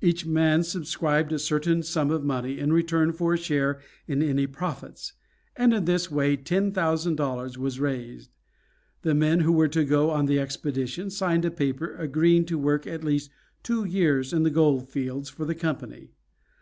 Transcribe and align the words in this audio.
Each 0.00 0.24
man 0.24 0.62
subscribed 0.62 1.32
a 1.32 1.38
certain 1.38 1.82
sum 1.82 2.10
of 2.10 2.24
money 2.24 2.58
in 2.58 2.72
return 2.72 3.12
for 3.12 3.34
a 3.34 3.36
share 3.36 3.78
in 4.08 4.22
any 4.22 4.46
profits, 4.46 5.12
and 5.54 5.74
in 5.74 5.84
this 5.84 6.10
way 6.10 6.34
ten 6.34 6.72
thousand 6.72 7.16
dollars 7.16 7.58
was 7.58 7.78
raised. 7.78 8.30
The 9.02 9.14
men 9.14 9.40
who 9.40 9.52
were 9.52 9.68
to 9.68 9.84
go 9.84 10.12
on 10.12 10.24
the 10.24 10.40
expedition 10.40 11.10
signed 11.10 11.44
a 11.44 11.50
paper 11.50 11.94
agreeing 11.98 12.46
to 12.46 12.58
work 12.58 12.86
at 12.86 13.04
least 13.04 13.30
two 13.62 13.84
years 13.84 14.32
in 14.32 14.44
the 14.44 14.50
gold 14.50 14.88
fields 14.88 15.28
for 15.28 15.44
the 15.44 15.54
company. 15.54 16.08